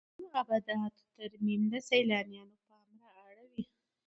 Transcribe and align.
د 0.03 0.03
لرغونو 0.03 0.33
ابداتو 0.41 1.03
ترمیم 1.17 1.61
د 1.71 1.73
سیلانیانو 1.89 2.55
پام 2.65 2.89
را 3.01 3.09
اړوي. 3.27 3.63